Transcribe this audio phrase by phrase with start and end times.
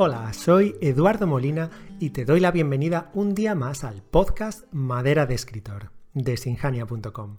[0.00, 5.26] Hola, soy Eduardo Molina y te doy la bienvenida un día más al podcast Madera
[5.26, 7.38] de Escritor de sinjania.com.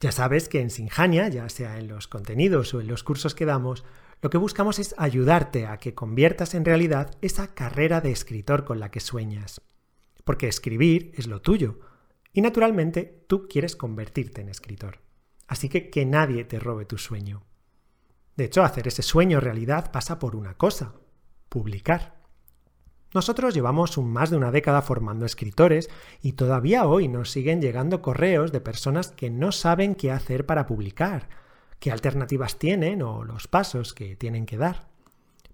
[0.00, 3.44] Ya sabes que en Sinjania, ya sea en los contenidos o en los cursos que
[3.44, 3.84] damos,
[4.22, 8.80] lo que buscamos es ayudarte a que conviertas en realidad esa carrera de escritor con
[8.80, 9.60] la que sueñas.
[10.24, 11.78] Porque escribir es lo tuyo
[12.32, 15.00] y naturalmente tú quieres convertirte en escritor.
[15.46, 17.42] Así que que nadie te robe tu sueño.
[18.34, 20.94] De hecho, hacer ese sueño realidad pasa por una cosa,
[21.50, 22.18] publicar.
[23.12, 25.90] Nosotros llevamos un más de una década formando escritores
[26.22, 30.66] y todavía hoy nos siguen llegando correos de personas que no saben qué hacer para
[30.66, 31.28] publicar,
[31.80, 34.88] qué alternativas tienen o los pasos que tienen que dar.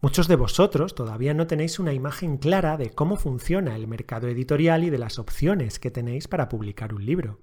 [0.02, 4.84] Muchos de vosotros todavía no tenéis una imagen clara de cómo funciona el mercado editorial
[4.84, 7.41] y de las opciones que tenéis para publicar un libro.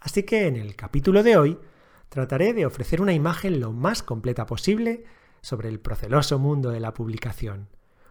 [0.00, 1.58] Así que en el capítulo de hoy
[2.08, 5.04] trataré de ofrecer una imagen lo más completa posible
[5.42, 7.68] sobre el proceloso mundo de la publicación,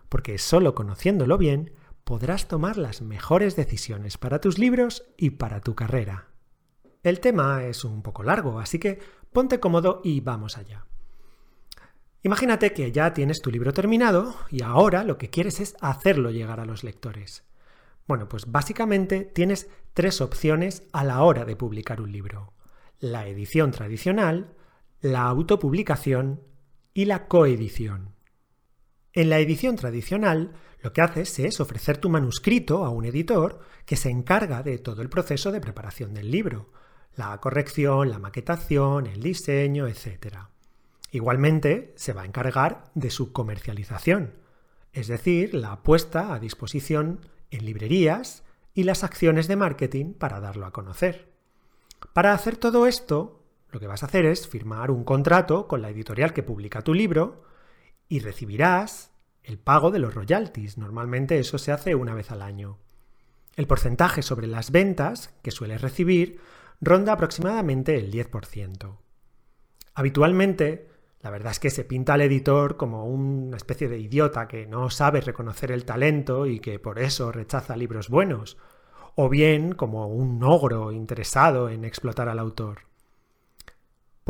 [0.10, 5.76] porque solo conociéndolo bien podrás tomar las mejores decisiones para tus libros y para tu
[5.76, 6.30] carrera.
[7.04, 9.00] El tema es un poco largo, así que
[9.32, 10.86] ponte cómodo y vamos allá.
[12.22, 16.60] Imagínate que ya tienes tu libro terminado y ahora lo que quieres es hacerlo llegar
[16.60, 17.46] a los lectores.
[18.08, 22.54] Bueno, pues básicamente tienes tres opciones a la hora de publicar un libro.
[23.00, 24.56] La edición tradicional,
[25.00, 26.42] la autopublicación
[27.00, 28.14] y la coedición.
[29.14, 33.96] En la edición tradicional, lo que haces es ofrecer tu manuscrito a un editor que
[33.96, 36.74] se encarga de todo el proceso de preparación del libro,
[37.16, 40.40] la corrección, la maquetación, el diseño, etc.
[41.12, 44.34] Igualmente, se va a encargar de su comercialización,
[44.92, 50.66] es decir, la puesta a disposición en librerías y las acciones de marketing para darlo
[50.66, 51.32] a conocer.
[52.12, 53.39] Para hacer todo esto,
[53.72, 56.94] lo que vas a hacer es firmar un contrato con la editorial que publica tu
[56.94, 57.44] libro
[58.08, 59.12] y recibirás
[59.44, 60.78] el pago de los royalties.
[60.78, 62.80] Normalmente eso se hace una vez al año.
[63.56, 66.40] El porcentaje sobre las ventas que sueles recibir
[66.82, 68.98] ronda aproximadamente el 10%.
[69.94, 70.88] Habitualmente,
[71.22, 74.90] la verdad es que se pinta al editor como una especie de idiota que no
[74.90, 78.58] sabe reconocer el talento y que por eso rechaza libros buenos,
[79.16, 82.89] o bien como un ogro interesado en explotar al autor.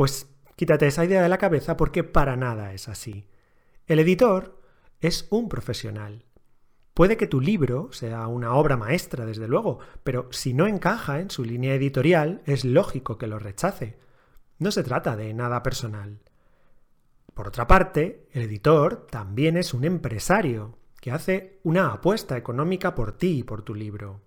[0.00, 3.26] Pues quítate esa idea de la cabeza porque para nada es así.
[3.86, 4.58] El editor
[4.98, 6.24] es un profesional.
[6.94, 11.28] Puede que tu libro sea una obra maestra, desde luego, pero si no encaja en
[11.28, 13.98] su línea editorial, es lógico que lo rechace.
[14.58, 16.20] No se trata de nada personal.
[17.34, 23.18] Por otra parte, el editor también es un empresario que hace una apuesta económica por
[23.18, 24.22] ti y por tu libro.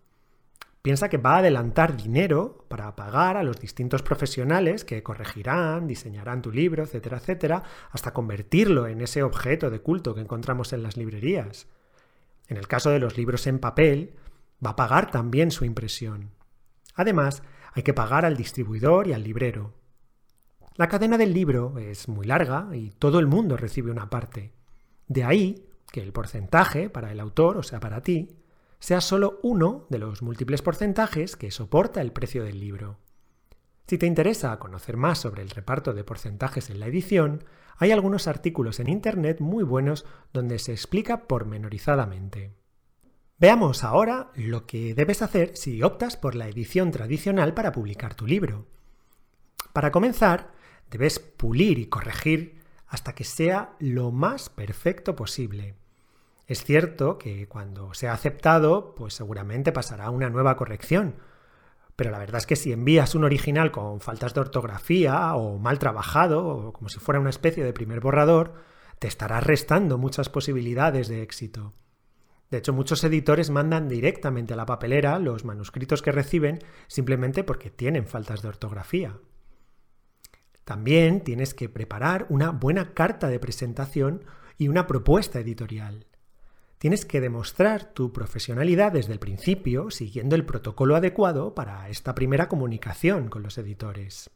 [0.83, 6.41] Piensa que va a adelantar dinero para pagar a los distintos profesionales que corregirán, diseñarán
[6.41, 10.97] tu libro, etcétera, etcétera, hasta convertirlo en ese objeto de culto que encontramos en las
[10.97, 11.67] librerías.
[12.49, 14.15] En el caso de los libros en papel,
[14.63, 16.31] va a pagar también su impresión.
[16.95, 19.73] Además, hay que pagar al distribuidor y al librero.
[20.75, 24.51] La cadena del libro es muy larga y todo el mundo recibe una parte.
[25.07, 28.42] De ahí que el porcentaje para el autor, o sea, para ti,
[28.83, 32.99] sea solo uno de los múltiples porcentajes que soporta el precio del libro.
[33.87, 37.45] Si te interesa conocer más sobre el reparto de porcentajes en la edición,
[37.77, 42.51] hay algunos artículos en Internet muy buenos donde se explica pormenorizadamente.
[43.39, 48.27] Veamos ahora lo que debes hacer si optas por la edición tradicional para publicar tu
[48.27, 48.67] libro.
[49.71, 50.51] Para comenzar,
[50.91, 55.75] debes pulir y corregir hasta que sea lo más perfecto posible.
[56.45, 61.15] Es cierto que cuando sea aceptado, pues seguramente pasará una nueva corrección.
[61.95, 65.79] Pero la verdad es que si envías un original con faltas de ortografía o mal
[65.79, 68.55] trabajado, o como si fuera una especie de primer borrador,
[68.99, 71.73] te estará restando muchas posibilidades de éxito.
[72.49, 77.69] De hecho, muchos editores mandan directamente a la papelera los manuscritos que reciben simplemente porque
[77.69, 79.17] tienen faltas de ortografía.
[80.63, 84.23] También tienes que preparar una buena carta de presentación
[84.57, 86.05] y una propuesta editorial.
[86.83, 92.49] Tienes que demostrar tu profesionalidad desde el principio, siguiendo el protocolo adecuado para esta primera
[92.49, 94.31] comunicación con los editores.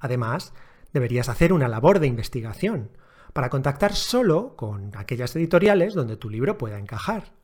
[0.00, 0.52] Además,
[0.92, 2.90] deberías hacer una labor de investigación
[3.32, 7.34] para contactar solo con aquellas editoriales donde tu libro pueda encajar.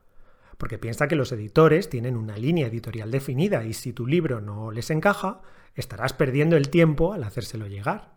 [0.58, 4.72] Porque piensa que los editores tienen una línea editorial definida y si tu libro no
[4.72, 5.40] les encaja,
[5.76, 8.12] estarás perdiendo el tiempo al hacérselo llegar.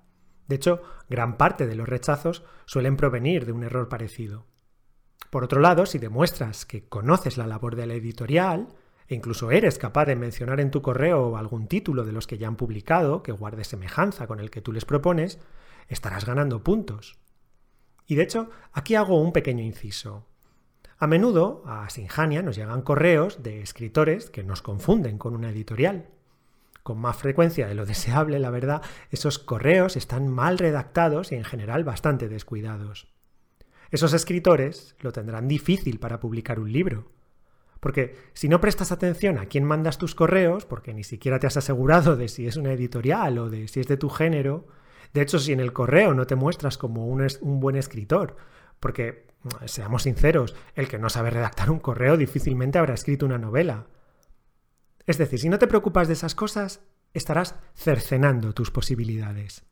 [0.48, 4.52] De hecho, gran parte de los rechazos suelen provenir de un error parecido.
[5.30, 8.68] Por otro lado, si demuestras que conoces la labor de la editorial,
[9.08, 12.48] e incluso eres capaz de mencionar en tu correo algún título de los que ya
[12.48, 15.40] han publicado que guarde semejanza con el que tú les propones,
[15.88, 17.18] estarás ganando puntos.
[18.06, 20.26] Y de hecho, aquí hago un pequeño inciso.
[20.98, 26.10] A menudo a Sinjania nos llegan correos de escritores que nos confunden con una editorial.
[26.82, 31.44] Con más frecuencia de lo deseable, la verdad, esos correos están mal redactados y en
[31.44, 33.13] general bastante descuidados.
[33.94, 37.12] Esos escritores lo tendrán difícil para publicar un libro.
[37.80, 41.58] Porque si no prestas atención a quién mandas tus correos, porque ni siquiera te has
[41.58, 44.66] asegurado de si es una editorial o de si es de tu género,
[45.14, 47.28] de hecho si en el correo no te muestras como un,
[47.60, 48.36] buen escritor,
[48.80, 49.28] porque,
[49.66, 53.86] seamos sinceros, el que no sabe redactar un correo difícilmente habrá escrito una novela.
[55.06, 56.82] Es decir, si no te preocupas de esas cosas,
[57.14, 59.66] estarás cercenando tus posibilidades.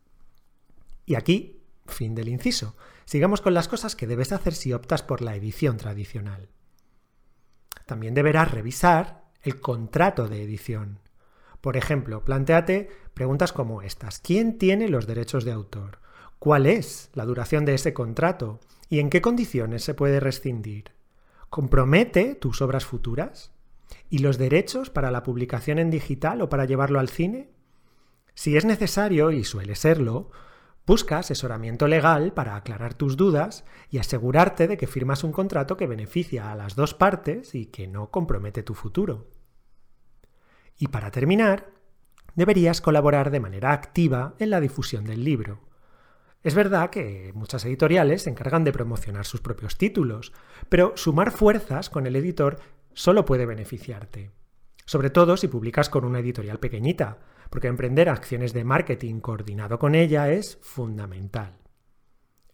[1.08, 2.76] Y aquí, fin del inciso.
[3.12, 6.48] Sigamos con las cosas que debes hacer si optas por la edición tradicional.
[7.86, 11.00] También deberás revisar el contrato de edición.
[11.60, 14.22] Por ejemplo, planteate preguntas como estas.
[14.22, 16.00] ¿Quién tiene los derechos de autor?
[16.40, 18.62] ¿Cuál es la duración de ese contrato?
[18.88, 20.94] ¿Y en qué condiciones se puede rescindir?
[21.50, 23.52] ¿Compromete tus obras futuras?
[24.10, 27.50] ¿Y los derechos para la publicación en digital o para llevarlo al cine?
[28.36, 30.32] Si es necesario, y suele serlo,
[30.86, 35.88] busca asesoramiento legal para aclarar tus dudas y asegurarte de que firmas un contrato que
[35.88, 39.28] beneficia a las dos partes y que no compromete tu futuro.
[40.78, 41.70] Y para terminar,
[42.36, 45.62] deberías colaborar de manera activa en la difusión del libro.
[46.44, 50.34] Es verdad que muchas editoriales se encargan de promocionar sus propios títulos,
[50.70, 52.60] pero sumar fuerzas con el editor
[52.94, 54.32] solo puede beneficiarte.
[54.86, 57.20] Sobre todo si publicas con una editorial pequeñita,
[57.52, 61.60] porque emprender acciones de marketing coordinado con ella es fundamental.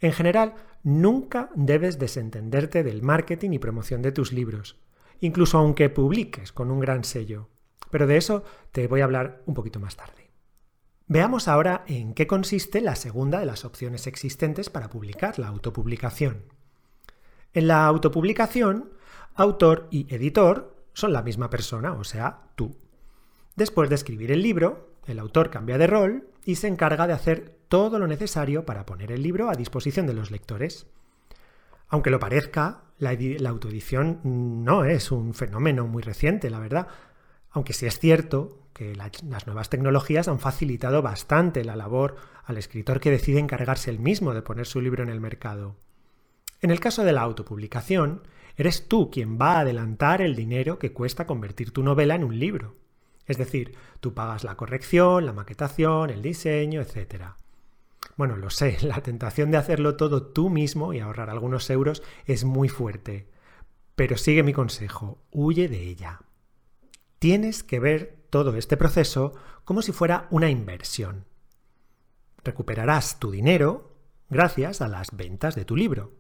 [0.02, 4.82] En general, nunca debes desentenderte del marketing y promoción de tus libros,
[5.22, 7.48] incluso aunque publiques con un gran sello.
[7.90, 10.32] Pero de eso te voy a hablar un poquito más tarde.
[11.08, 16.44] Veamos ahora en qué consiste la segunda de las opciones existentes para publicar la autopublicación.
[17.54, 18.98] En la autopublicación
[19.38, 22.76] Autor y editor son la misma persona, o sea, tú.
[23.58, 27.58] Después de escribir el libro, el autor cambia de rol y se encarga de hacer
[27.68, 30.88] todo lo necesario para poner el libro a disposición de los lectores.
[31.90, 33.12] Aunque lo parezca, la,
[33.50, 36.88] autoedición no es un fenómeno muy reciente, la verdad.
[37.50, 42.16] Aunque sí es cierto que las nuevas tecnologías han facilitado bastante la labor
[42.46, 45.76] al escritor que decide encargarse él mismo de poner su libro en el mercado.
[46.62, 48.22] En el caso de la autopublicación,
[48.58, 52.40] Eres tú quien va a adelantar el dinero que cuesta convertir tu novela en un
[52.40, 52.74] libro.
[53.28, 57.34] Es decir, tú pagas la corrección, la maquetación, el diseño, etc.
[58.16, 62.46] Bueno, lo sé, la tentación de hacerlo todo tú mismo y ahorrar algunos euros es
[62.46, 63.30] muy fuerte.
[63.96, 66.22] Pero sigue mi consejo, huye de ella.
[67.20, 69.34] Tienes que ver todo este proceso
[69.66, 71.26] como si fuera una inversión.
[72.44, 73.98] Recuperarás tu dinero
[74.30, 76.14] gracias a las ventas de tu libro.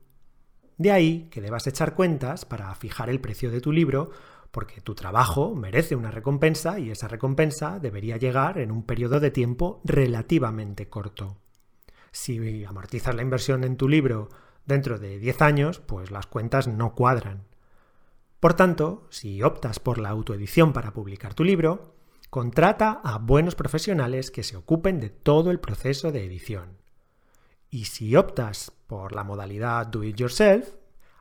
[0.77, 4.12] De ahí que debas echar cuentas para fijar el precio de tu libro,
[4.51, 9.31] porque tu trabajo merece una recompensa y esa recompensa debería llegar en un periodo de
[9.31, 11.38] tiempo relativamente corto.
[12.11, 14.29] Si amortizas la inversión en tu libro
[14.65, 17.45] dentro de 10 años, pues las cuentas no cuadran.
[18.39, 21.95] Por tanto, si optas por la autoedición para publicar tu libro,
[22.29, 26.77] contrata a buenos profesionales que se ocupen de todo el proceso de edición.
[27.69, 30.75] Y si optas por la modalidad Do It Yourself,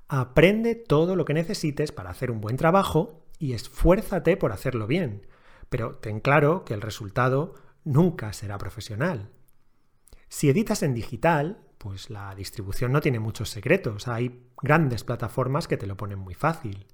[0.08, 5.26] aprende todo lo que necesites para hacer un buen trabajo y esfuérzate por hacerlo bien,
[5.68, 9.30] pero ten claro que el resultado nunca será profesional.
[10.28, 15.76] Si editas en digital, pues la distribución no tiene muchos secretos, hay grandes plataformas que
[15.76, 16.86] te lo ponen muy fácil.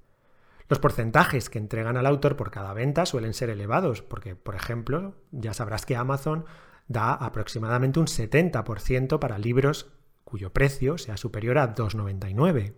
[0.68, 5.16] Los porcentajes que entregan al autor por cada venta suelen ser elevados, porque, por ejemplo,
[5.30, 6.44] ya sabrás que Amazon
[6.88, 9.92] da aproximadamente un 70% para libros
[10.24, 12.74] cuyo precio sea superior a 2,99.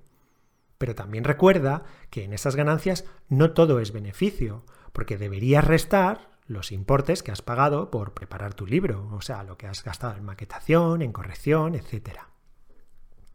[0.84, 6.72] Pero también recuerda que en esas ganancias no todo es beneficio, porque deberías restar los
[6.72, 10.26] importes que has pagado por preparar tu libro, o sea, lo que has gastado en
[10.26, 12.18] maquetación, en corrección, etc.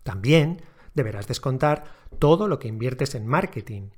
[0.03, 0.61] También
[0.93, 1.85] deberás descontar
[2.19, 3.89] todo lo que inviertes en marketing,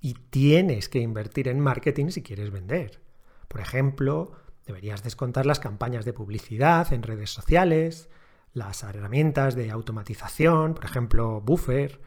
[0.00, 3.00] y tienes que invertir en marketing si quieres vender.
[3.46, 4.32] Por ejemplo,
[4.66, 8.08] Deberías descontar las campañas de publicidad en redes sociales,
[8.52, 12.00] las herramientas de automatización, por ejemplo, Buffer,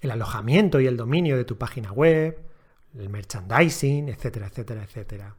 [0.00, 2.38] el alojamiento y el dominio de tu página web,
[2.98, 5.36] el merchandising, etcétera, etcétera, etcétera.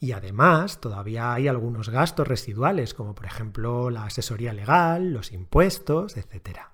[0.00, 6.16] Y además todavía hay algunos gastos residuales, como por ejemplo la asesoría legal, los impuestos,
[6.16, 6.72] etcétera.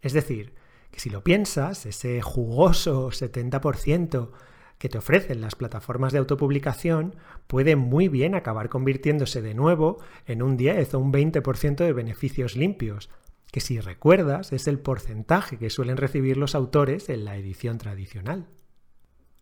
[0.00, 0.54] Es decir,
[0.90, 4.30] que si lo piensas, ese jugoso 70%
[4.78, 7.16] que te ofrecen las plataformas de autopublicación
[7.46, 12.56] puede muy bien acabar convirtiéndose de nuevo en un 10 o un 20% de beneficios
[12.56, 13.10] limpios,
[13.50, 18.46] que si recuerdas es el porcentaje que suelen recibir los autores en la edición tradicional.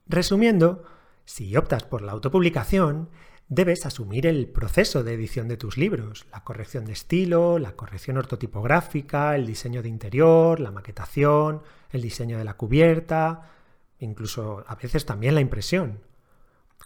[0.07, 0.85] Resumiendo,
[1.25, 3.11] si optas por la autopublicación,
[3.49, 8.17] debes asumir el proceso de edición de tus libros, la corrección de estilo, la corrección
[8.19, 13.51] ortotipográfica, el diseño de interior, la maquetación, el diseño de la cubierta,
[13.99, 16.01] incluso a veces también la impresión.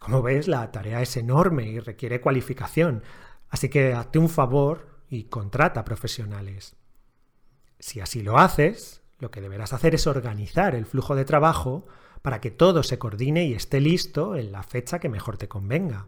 [0.00, 3.02] Como ves, la tarea es enorme y requiere cualificación,
[3.48, 6.76] así que hazte un favor y contrata profesionales.
[7.82, 11.84] Si así lo haces, lo que deberás hacer es organizar el flujo de trabajo
[12.22, 16.06] para que todo se coordine y esté listo en la fecha que mejor te convenga.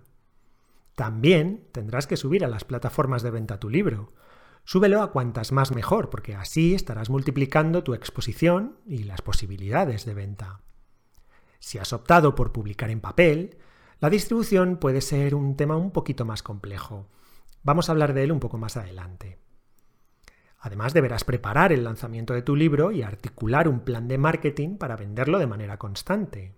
[0.94, 4.12] También tendrás que subir a las plataformas de venta tu libro.
[4.62, 10.14] Súbelo a cuantas más mejor, porque así estarás multiplicando tu exposición y las posibilidades de
[10.14, 10.60] venta.
[11.58, 13.58] Si has optado por publicar en papel,
[13.98, 17.08] la distribución puede ser un tema un poquito más complejo.
[17.64, 19.43] Vamos a hablar de él un poco más adelante.
[20.64, 24.96] Además, deberás preparar el lanzamiento de tu libro y articular un plan de marketing para
[24.96, 26.54] venderlo de manera constante.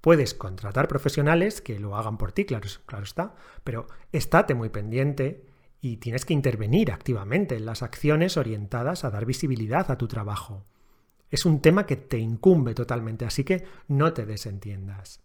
[0.00, 2.66] Puedes contratar profesionales que lo hagan por ti, claro,
[3.02, 5.44] está, pero estate muy pendiente
[5.82, 10.64] y tienes que intervenir activamente en las acciones orientadas a dar visibilidad a tu trabajo.
[11.30, 15.20] Es un tema que te incumbe totalmente, así que no te desentiendas.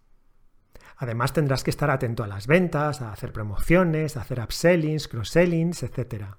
[0.98, 5.84] Además tendrás que estar atento a las ventas, a hacer promociones, a hacer upsellings, cross-sellings,
[5.84, 6.36] etc.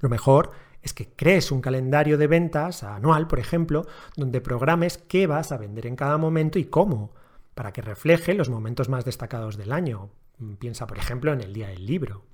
[0.00, 0.50] Lo mejor
[0.82, 5.56] es que crees un calendario de ventas anual, por ejemplo, donde programes qué vas a
[5.56, 7.12] vender en cada momento y cómo,
[7.54, 10.10] para que refleje los momentos más destacados del año.
[10.58, 12.24] Piensa, por ejemplo, en el día del libro.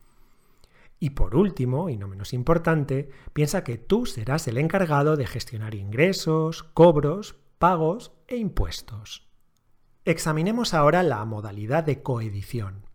[1.01, 5.75] Y por último, y no menos importante, piensa que tú serás el encargado de gestionar
[5.75, 9.27] ingresos, cobros, pagos e impuestos.
[10.05, 12.87] Examinemos ahora la modalidad de coedición.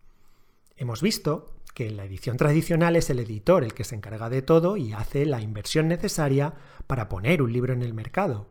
[0.76, 4.42] Hemos visto que en la edición tradicional es el editor el que se encarga de
[4.42, 6.54] todo y hace la inversión necesaria
[6.86, 8.48] para poner un libro en el mercado.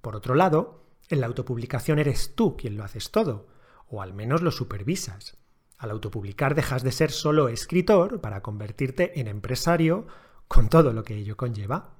[0.00, 3.48] Por otro lado, en la autopublicación eres tú quien lo haces todo,
[3.88, 5.36] o al menos lo supervisas.
[5.78, 10.06] Al autopublicar dejas de ser solo escritor para convertirte en empresario
[10.46, 11.94] con todo lo que ello conlleva.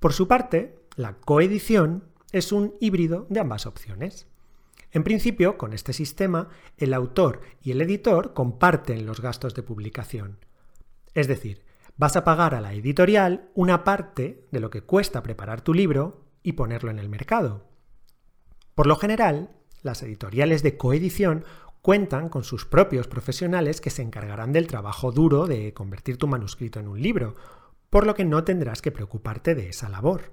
[0.00, 4.26] Por su parte, la coedición es un híbrido de ambas opciones.
[4.90, 10.38] En principio, con este sistema, el autor y el editor comparten los gastos de publicación.
[11.14, 11.64] Es decir,
[11.96, 16.24] vas a pagar a la editorial una parte de lo que cuesta preparar tu libro
[16.42, 17.66] y ponerlo en el mercado.
[18.74, 19.50] Por lo general,
[19.82, 21.44] las editoriales de coedición
[21.82, 26.80] cuentan con sus propios profesionales que se encargarán del trabajo duro de convertir tu manuscrito
[26.80, 27.34] en un libro,
[27.90, 30.32] por lo que no tendrás que preocuparte de esa labor.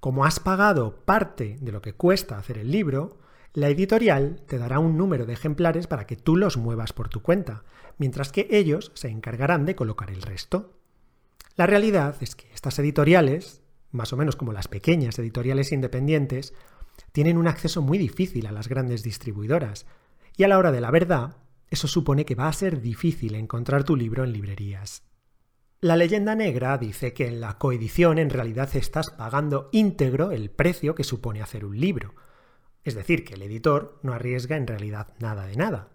[0.00, 3.18] Como has pagado parte de lo que cuesta hacer el libro,
[3.54, 7.22] la editorial te dará un número de ejemplares para que tú los muevas por tu
[7.22, 7.62] cuenta,
[7.98, 10.72] mientras que ellos se encargarán de colocar el resto.
[11.54, 16.52] La realidad es que estas editoriales, más o menos como las pequeñas editoriales independientes,
[17.12, 19.86] tienen un acceso muy difícil a las grandes distribuidoras,
[20.36, 21.36] y a la hora de la verdad,
[21.70, 25.04] eso supone que va a ser difícil encontrar tu libro en librerías.
[25.80, 30.96] La leyenda negra dice que en la coedición en realidad estás pagando íntegro el precio
[30.96, 32.14] que supone hacer un libro,
[32.84, 35.88] es decir, que el editor no arriesga en realidad nada de nada.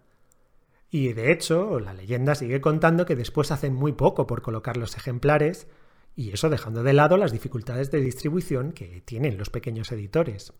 [0.90, 4.96] Y de hecho, la leyenda sigue contando que después hacen muy poco por colocar los
[4.96, 5.68] ejemplares,
[6.16, 10.52] y eso dejando de lado las dificultades de distribución que tienen los pequeños editores.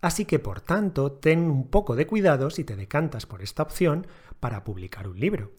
[0.00, 4.06] Así que, por tanto, ten un poco de cuidado si te decantas por esta opción
[4.40, 5.52] para publicar un libro.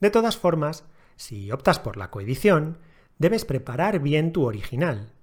[0.00, 0.84] De todas formas,
[1.16, 2.78] si optas por la coedición,
[3.18, 5.14] debes preparar bien tu original,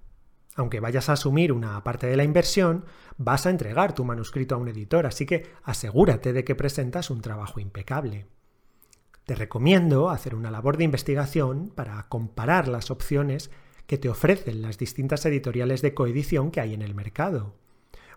[0.54, 2.84] aunque vayas a asumir una parte de la inversión,
[3.16, 7.20] vas a entregar tu manuscrito a un editor, así que asegúrate de que presentas un
[7.20, 8.26] trabajo impecable.
[9.24, 13.50] Te recomiendo hacer una labor de investigación para comparar las opciones
[13.86, 17.54] que te ofrecen las distintas editoriales de coedición que hay en el mercado.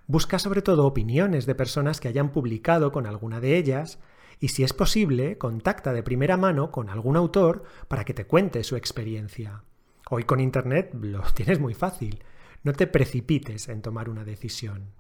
[0.06, 4.00] Busca sobre todo opiniones de personas que hayan publicado con alguna de ellas
[4.40, 8.64] y si es posible, contacta de primera mano con algún autor para que te cuente
[8.64, 9.64] su experiencia.
[10.10, 12.24] Hoy con Internet lo tienes muy fácil.
[12.68, 14.92] No te precipites en tomar una decisión.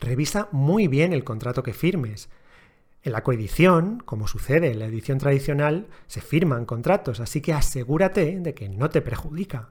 [0.00, 2.30] Revisa muy bien el contrato que firmes.
[3.04, 8.40] En la coedición, como sucede en la edición tradicional, se firman contratos, así que asegúrate
[8.40, 9.70] de que no te perjudica.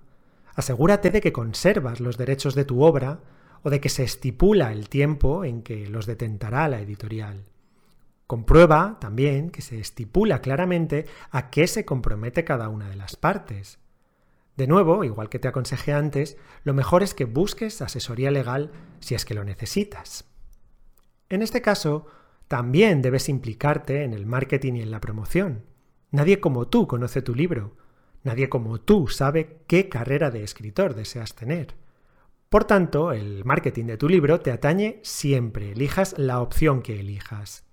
[0.55, 3.19] Asegúrate de que conservas los derechos de tu obra
[3.63, 7.43] o de que se estipula el tiempo en que los detentará la editorial.
[8.27, 13.82] Comprueba también que se estipula claramente a qué se compromete cada una de las partes.
[14.55, 19.15] De nuevo, igual que te aconsejé antes, lo mejor es que busques asesoría legal si
[19.15, 20.25] es que lo necesitas.
[21.29, 22.05] En este caso,
[22.47, 25.65] también debes implicarte en el marketing y en la promoción.
[26.11, 27.75] Nadie como tú conoce tu libro.
[28.23, 31.75] Nadie como tú sabe qué carrera de escritor deseas tener.
[32.49, 37.65] Por tanto, el marketing de tu libro te atañe siempre, elijas la opción que elijas.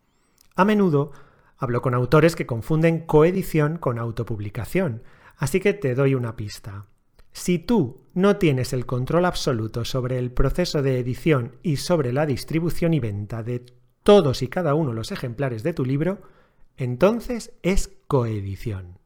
[0.57, 1.13] A menudo
[1.59, 5.03] hablo con autores que confunden coedición con autopublicación,
[5.41, 6.87] así que te doy una pista.
[7.33, 12.27] Si tú no tienes el control absoluto sobre el proceso de edición y sobre la
[12.27, 13.65] distribución y venta de
[14.03, 16.21] todos y cada uno los ejemplares de tu libro,
[16.77, 18.99] entonces es coedición.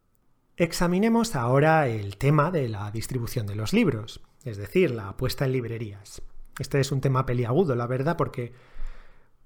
[0.57, 5.53] Examinemos ahora el tema de la distribución de los libros, es decir, la puesta en
[5.53, 6.21] librerías.
[6.59, 8.53] Este es un tema peliagudo, la verdad, porque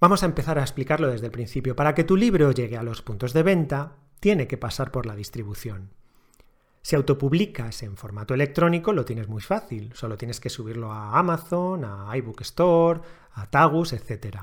[0.00, 1.76] vamos a empezar a explicarlo desde el principio.
[1.76, 5.16] Para que tu libro llegue a los puntos de venta, tiene que pasar por la
[5.16, 5.97] distribución.
[6.88, 11.84] Si autopublicas en formato electrónico lo tienes muy fácil, solo tienes que subirlo a Amazon,
[11.84, 13.02] a iBook Store,
[13.34, 14.38] a Tagus, etc.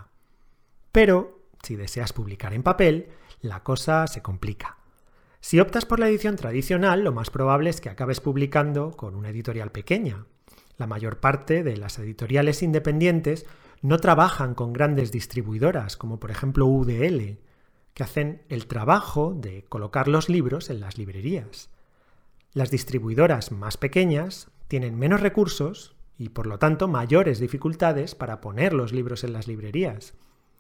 [0.92, 3.08] Pero si deseas publicar en papel,
[3.42, 4.78] la cosa se complica.
[5.40, 9.30] Si optas por la edición tradicional, lo más probable es que acabes publicando con una
[9.30, 10.28] editorial pequeña.
[10.78, 13.48] La mayor parte de las editoriales independientes
[13.82, 17.40] no trabajan con grandes distribuidoras, como por ejemplo UDL,
[17.96, 21.72] que hacen el trabajo de colocar los libros en las librerías.
[22.56, 28.72] Las distribuidoras más pequeñas tienen menos recursos y por lo tanto mayores dificultades para poner
[28.72, 30.14] los libros en las librerías.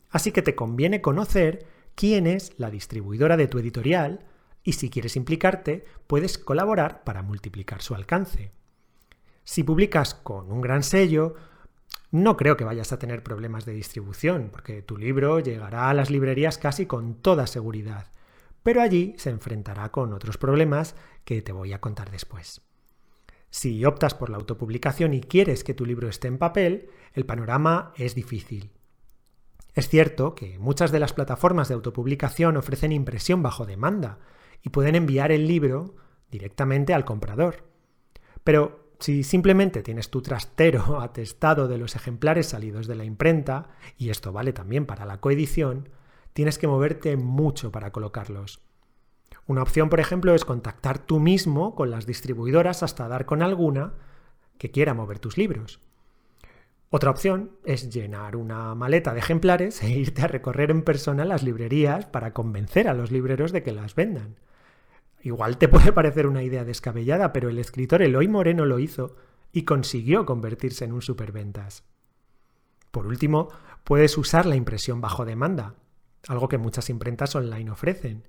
[0.09, 4.25] Así que te conviene conocer quién es la distribuidora de tu editorial
[4.61, 8.51] y si quieres implicarte, puedes colaborar para multiplicar su alcance.
[9.45, 11.35] Si publicas con un gran sello,
[12.11, 16.09] no creo que vayas a tener problemas de distribución, porque tu libro llegará a las
[16.09, 18.07] librerías casi con toda seguridad
[18.65, 22.63] pero allí se enfrentará con otros problemas que te voy a contar después.
[23.51, 27.93] Si optas por la autopublicación y quieres que tu libro esté en papel, el panorama
[27.95, 28.71] es difícil.
[29.75, 34.17] Es cierto que muchas de las plataformas de autopublicación ofrecen impresión bajo demanda
[34.63, 35.97] y pueden enviar el libro
[36.31, 37.69] directamente al comprador.
[38.43, 44.09] Pero si simplemente tienes tu trastero atestado de los ejemplares salidos de la imprenta, y
[44.09, 45.87] esto vale también para la coedición,
[46.35, 48.59] tienes que moverte mucho para colocarlos.
[49.47, 53.93] Una opción, por ejemplo, es contactar tú mismo con las distribuidoras hasta dar con alguna
[54.57, 55.79] que quiera mover tus libros.
[56.89, 61.41] Otra opción es llenar una maleta de ejemplares e irte a recorrer en persona las
[61.41, 64.35] librerías para convencer a los libreros de que las vendan.
[65.21, 69.15] Igual te puede parecer una idea descabellada, pero el escritor Eloy Moreno lo hizo
[69.53, 71.85] y consiguió convertirse en un superventas.
[72.91, 73.47] Por último,
[73.85, 75.75] puedes usar la impresión bajo demanda
[76.27, 78.27] algo que muchas imprentas online ofrecen.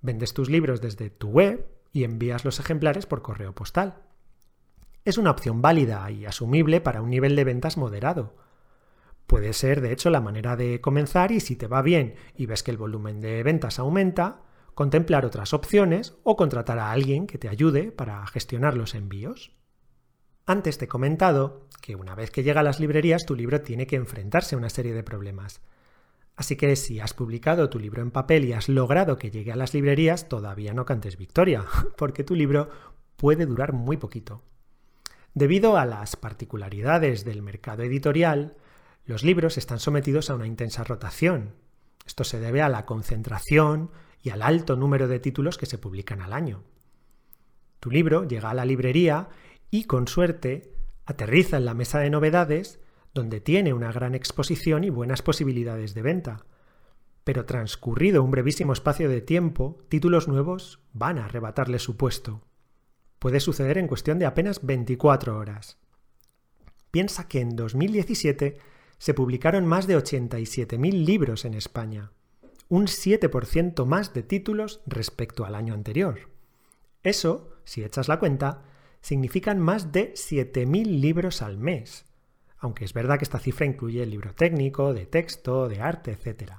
[0.00, 4.02] Vendes tus libros desde tu web y envías los ejemplares por correo postal.
[5.04, 8.34] Es una opción válida y asumible para un nivel de ventas moderado.
[9.26, 12.62] Puede ser, de hecho, la manera de comenzar y si te va bien y ves
[12.62, 14.42] que el volumen de ventas aumenta,
[14.74, 19.52] contemplar otras opciones o contratar a alguien que te ayude para gestionar los envíos.
[20.44, 23.86] Antes te he comentado que una vez que llega a las librerías tu libro tiene
[23.86, 25.60] que enfrentarse a una serie de problemas.
[26.36, 29.56] Así que si has publicado tu libro en papel y has logrado que llegue a
[29.56, 31.64] las librerías, todavía no cantes victoria,
[31.96, 32.70] porque tu libro
[33.16, 34.42] puede durar muy poquito.
[35.34, 38.56] Debido a las particularidades del mercado editorial,
[39.04, 41.54] los libros están sometidos a una intensa rotación.
[42.06, 43.90] Esto se debe a la concentración
[44.22, 46.64] y al alto número de títulos que se publican al año.
[47.80, 49.28] Tu libro llega a la librería
[49.70, 52.78] y, con suerte, aterriza en la mesa de novedades
[53.14, 56.46] donde tiene una gran exposición y buenas posibilidades de venta.
[57.24, 62.42] Pero transcurrido un brevísimo espacio de tiempo, títulos nuevos van a arrebatarle su puesto.
[63.18, 65.78] Puede suceder en cuestión de apenas 24 horas.
[66.90, 68.58] Piensa que en 2017
[68.98, 72.12] se publicaron más de 87.000 libros en España,
[72.68, 76.30] un 7% más de títulos respecto al año anterior.
[77.02, 78.62] Eso, si echas la cuenta,
[79.00, 82.06] significan más de 7.000 libros al mes,
[82.62, 86.52] aunque es verdad que esta cifra incluye el libro técnico, de texto, de arte, etc.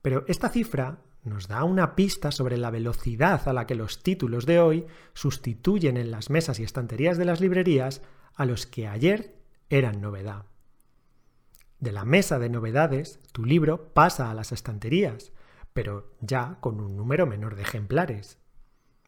[0.00, 4.46] Pero esta cifra nos da una pista sobre la velocidad a la que los títulos
[4.46, 8.02] de hoy sustituyen en las mesas y estanterías de las librerías
[8.36, 9.34] a los que ayer
[9.68, 10.44] eran novedad.
[11.80, 15.32] De la mesa de novedades, tu libro pasa a las estanterías,
[15.72, 18.38] pero ya con un número menor de ejemplares.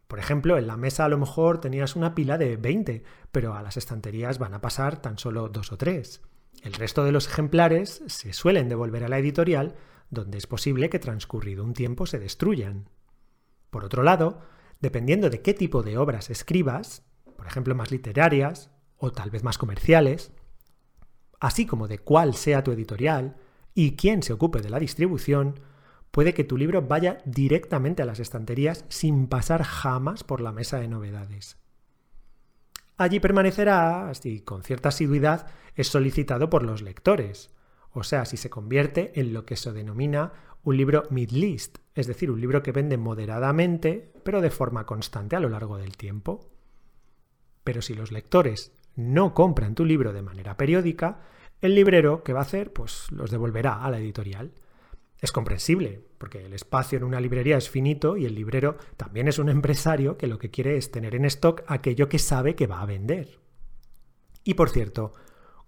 [0.07, 3.63] Por ejemplo, en la mesa a lo mejor tenías una pila de 20, pero a
[3.63, 6.23] las estanterías van a pasar tan solo dos o tres.
[6.63, 9.75] El resto de los ejemplares se suelen devolver a la editorial,
[10.11, 12.89] donde es posible que transcurrido un tiempo se destruyan.
[13.71, 14.41] Por otro lado,
[14.81, 17.03] dependiendo de qué tipo de obras escribas,
[17.37, 20.33] por ejemplo más literarias o tal vez más comerciales,
[21.41, 23.37] así como de cuál sea tu editorial
[23.75, 25.61] y quién se ocupe de la distribución,
[26.17, 30.81] puede que tu libro vaya directamente a las estanterías sin pasar jamás por la mesa
[30.81, 31.59] de novedades.
[32.97, 37.51] Allí permanecerá si con cierta asiduidad es solicitado por los lectores,
[37.93, 42.31] o sea, si se convierte en lo que se denomina un libro mid-list, es decir,
[42.31, 46.49] un libro que vende moderadamente, pero de forma constante a lo largo del tiempo.
[47.63, 51.21] Pero si los lectores no compran tu libro de manera periódica,
[51.61, 52.73] el librero, ¿qué va a hacer?
[52.73, 54.55] Pues los devolverá a la editorial.
[55.21, 59.39] Es comprensible, porque el espacio en una librería es finito y el librero también es
[59.39, 62.81] un empresario que lo que quiere es tener en stock aquello que sabe que va
[62.81, 63.39] a vender.
[64.45, 65.13] Y por cierto,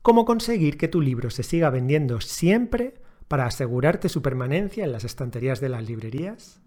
[0.03, 2.95] ¿cómo conseguir que tu libro se siga vendiendo siempre
[3.27, 6.63] para asegurarte su permanencia en las estanterías de las librerías?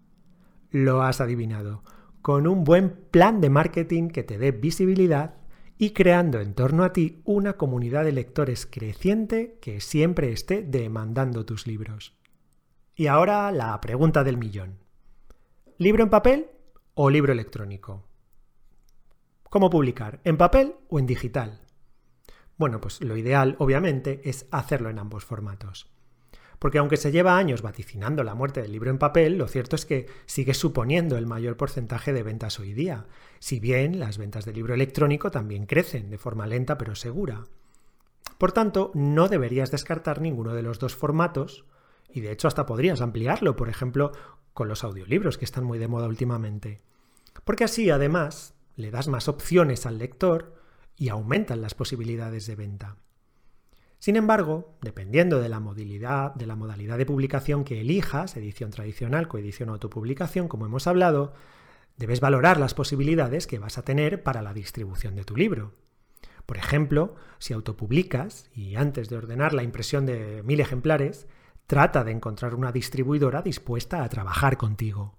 [0.69, 1.83] Lo has adivinado,
[2.21, 5.35] con un buen plan de marketing que te dé visibilidad
[5.77, 11.43] y creando en torno a ti una comunidad de lectores creciente que siempre esté demandando
[11.43, 12.20] tus libros.
[13.01, 14.77] Y ahora la pregunta del millón.
[15.79, 16.51] ¿Libro en papel
[16.93, 18.05] o libro electrónico?
[19.49, 20.19] ¿Cómo publicar?
[20.23, 21.61] ¿En papel o en digital?
[22.57, 25.89] Bueno, pues lo ideal, obviamente, es hacerlo en ambos formatos.
[26.59, 29.87] Porque aunque se lleva años vaticinando la muerte del libro en papel, lo cierto es
[29.87, 33.07] que sigue suponiendo el mayor porcentaje de ventas hoy día,
[33.39, 37.45] si bien las ventas del libro electrónico también crecen de forma lenta pero segura.
[38.37, 41.65] Por tanto, no deberías descartar ninguno de los dos formatos,
[42.13, 44.11] y de hecho hasta podrías ampliarlo, por ejemplo,
[44.53, 46.81] con los audiolibros que están muy de moda últimamente.
[47.43, 50.55] Porque así, además, le das más opciones al lector
[50.95, 52.97] y aumentan las posibilidades de venta.
[53.99, 59.27] Sin embargo, dependiendo de la modalidad, de la modalidad de publicación que elijas, edición tradicional,
[59.27, 61.33] coedición o autopublicación, como hemos hablado,
[61.97, 65.73] debes valorar las posibilidades que vas a tener para la distribución de tu libro.
[66.47, 71.27] Por ejemplo, si autopublicas y antes de ordenar la impresión de mil ejemplares,
[71.71, 75.15] Trata de encontrar una distribuidora dispuesta a trabajar contigo.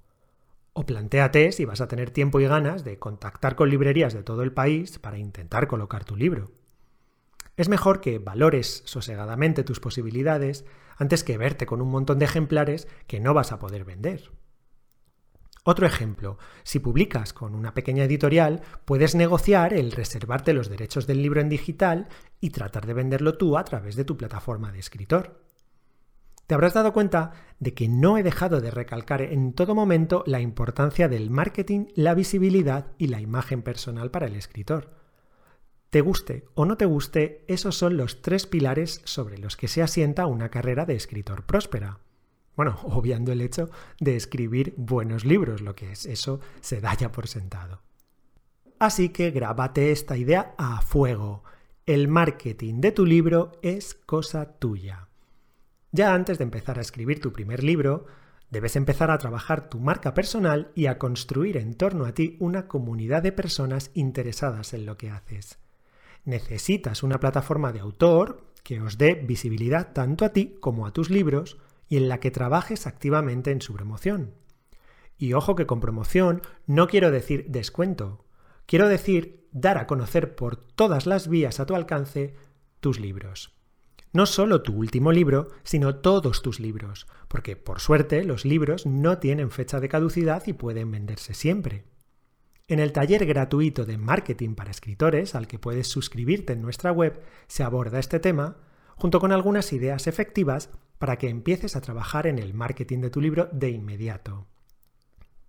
[0.75, 4.43] O plantéate si vas a tener tiempo y ganas de contactar con librerías de todo
[4.43, 6.53] el país para intentar colocar tu libro.
[7.57, 10.67] Es mejor que valores sosegadamente tus posibilidades
[10.99, 14.31] antes que verte con un montón de ejemplares que no vas a poder vender.
[15.65, 21.23] Otro ejemplo, si publicas con una pequeña editorial, puedes negociar el reservarte los derechos del
[21.23, 22.09] libro en digital
[22.43, 25.41] y tratar de venderlo tú a través de tu plataforma de escritor
[26.53, 30.43] te habrás dado cuenta de que no he dejado de recalcar en todo momento la
[30.43, 34.91] importancia del marketing, la visibilidad y la imagen personal para el escritor.
[35.89, 39.81] Te guste o no te guste, esos son los tres pilares sobre los que se
[39.81, 42.01] asienta una carrera de escritor próspera.
[42.55, 47.11] Bueno, obviando el hecho de escribir buenos libros, lo que es eso se da ya
[47.13, 47.81] por sentado.
[48.79, 51.45] Así que grábate esta idea a fuego.
[51.87, 55.09] El marketing de tu libro es cosa tuya.
[55.93, 58.07] Ya antes de empezar a escribir tu primer libro,
[58.51, 62.67] debes empezar a trabajar tu marca personal y a construir en torno a ti una
[62.67, 65.59] comunidad de personas interesadas en lo que haces.
[66.25, 71.11] Necesitas una plataforma de autor que os dé visibilidad tanto a ti como a tus
[71.11, 74.35] libros y en la que trabajes activamente en su promoción.
[75.19, 78.25] Y ojo que con promoción no quiero decir descuento,
[78.65, 82.35] quiero decir dar a conocer por todas las vías a tu alcance
[82.81, 83.62] tus libros.
[84.13, 89.19] No solo tu último libro, sino todos tus libros, porque por suerte los libros no
[89.19, 91.85] tienen fecha de caducidad y pueden venderse siempre.
[92.69, 97.23] En el taller gratuito de marketing para escritores, al que puedes suscribirte en nuestra web,
[97.47, 98.59] se aborda este tema,
[98.97, 103.21] junto con algunas ideas efectivas para que empieces a trabajar en el marketing de tu
[103.21, 104.47] libro de inmediato.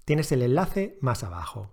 [0.05, 1.71] Tienes el enlace más abajo.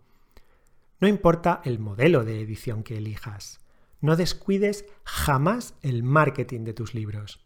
[1.00, 3.61] No importa el modelo de edición que elijas.
[4.00, 7.44] No descuides jamás el marketing de tus libros,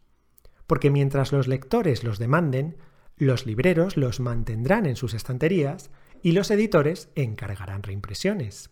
[0.67, 2.77] porque mientras los lectores los demanden,
[3.17, 5.89] los libreros los mantendrán en sus estanterías
[6.21, 8.71] y los editores encargarán reimpresiones.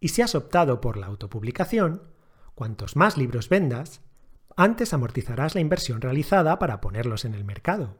[0.00, 2.02] Y si has optado por la autopublicación,
[2.54, 4.00] cuantos más libros vendas,
[4.56, 7.98] antes amortizarás la inversión realizada para ponerlos en el mercado.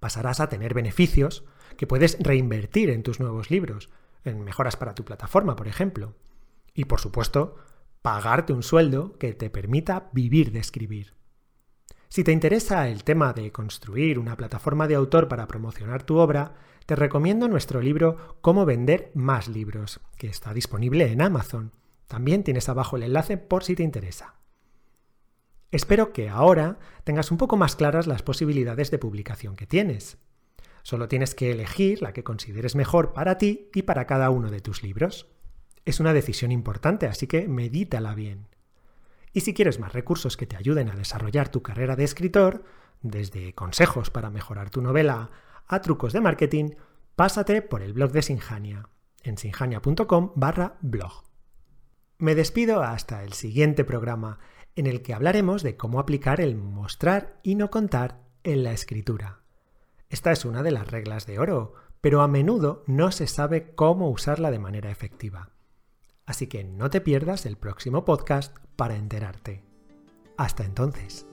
[0.00, 1.44] Pasarás a tener beneficios
[1.76, 3.90] que puedes reinvertir en tus nuevos libros,
[4.24, 6.16] en mejoras para tu plataforma, por ejemplo.
[6.74, 7.56] Y por supuesto,
[8.02, 11.14] pagarte un sueldo que te permita vivir de escribir.
[12.08, 16.54] Si te interesa el tema de construir una plataforma de autor para promocionar tu obra,
[16.84, 21.72] te recomiendo nuestro libro Cómo vender más libros, que está disponible en Amazon.
[22.08, 24.34] También tienes abajo el enlace por si te interesa.
[25.70, 30.18] Espero que ahora tengas un poco más claras las posibilidades de publicación que tienes.
[30.82, 34.60] Solo tienes que elegir la que consideres mejor para ti y para cada uno de
[34.60, 35.28] tus libros.
[35.84, 38.46] Es una decisión importante, así que medítala bien.
[39.32, 42.64] Y si quieres más recursos que te ayuden a desarrollar tu carrera de escritor,
[43.00, 45.30] desde consejos para mejorar tu novela
[45.66, 46.70] a trucos de marketing,
[47.16, 48.88] pásate por el blog de Sinjania
[49.22, 51.24] en sinjania.com barra blog.
[52.18, 54.38] Me despido hasta el siguiente programa
[54.76, 59.40] en el que hablaremos de cómo aplicar el mostrar y no contar en la escritura.
[60.08, 64.10] Esta es una de las reglas de oro, pero a menudo no se sabe cómo
[64.10, 65.50] usarla de manera efectiva.
[66.32, 69.62] Así que no te pierdas el próximo podcast para enterarte.
[70.38, 71.26] Hasta entonces.